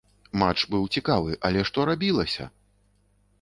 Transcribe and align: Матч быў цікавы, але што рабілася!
Матч 0.43 0.63
быў 0.75 0.87
цікавы, 0.95 1.35
але 1.49 1.61
што 1.71 1.85
рабілася! 1.91 2.49